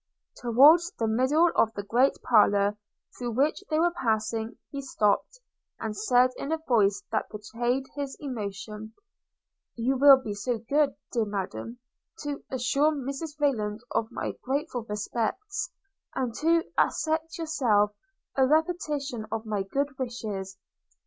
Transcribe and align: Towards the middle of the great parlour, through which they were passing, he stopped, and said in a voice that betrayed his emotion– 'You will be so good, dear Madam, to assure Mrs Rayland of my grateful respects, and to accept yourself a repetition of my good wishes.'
Towards 0.37 0.91
the 0.97 1.05
middle 1.07 1.51
of 1.55 1.75
the 1.75 1.83
great 1.83 2.19
parlour, 2.23 2.75
through 3.15 3.33
which 3.33 3.63
they 3.69 3.77
were 3.77 3.93
passing, 4.03 4.57
he 4.71 4.81
stopped, 4.81 5.39
and 5.79 5.95
said 5.95 6.31
in 6.37 6.51
a 6.51 6.57
voice 6.57 7.03
that 7.11 7.29
betrayed 7.29 7.85
his 7.93 8.17
emotion– 8.19 8.95
'You 9.75 9.97
will 9.97 10.19
be 10.19 10.33
so 10.33 10.57
good, 10.57 10.95
dear 11.11 11.25
Madam, 11.25 11.77
to 12.23 12.43
assure 12.49 12.91
Mrs 12.91 13.39
Rayland 13.39 13.81
of 13.91 14.11
my 14.11 14.31
grateful 14.43 14.81
respects, 14.89 15.69
and 16.15 16.33
to 16.33 16.63
accept 16.79 17.37
yourself 17.37 17.91
a 18.35 18.47
repetition 18.47 19.27
of 19.31 19.45
my 19.45 19.61
good 19.61 19.99
wishes.' 19.99 20.57